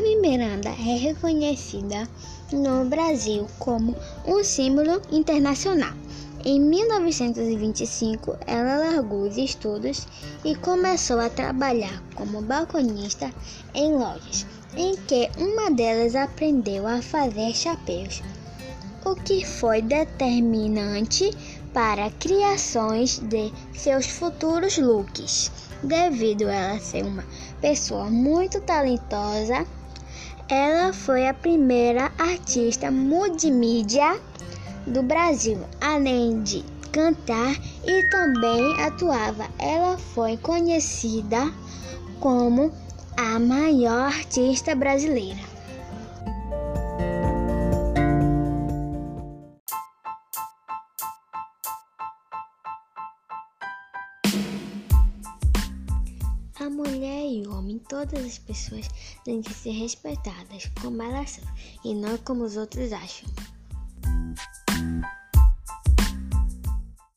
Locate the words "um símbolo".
4.26-5.02